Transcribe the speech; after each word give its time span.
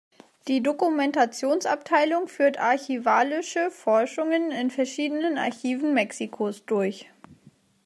Die 0.47 0.63
Dokumentations-Abteilung 0.63 2.27
führt 2.27 2.57
archivalische 2.57 3.69
Forschungen 3.69 4.49
in 4.49 4.71
verschiedenen 4.71 5.37
Archiven 5.37 5.93
Mexikos 5.93 6.65
durch. 6.65 7.07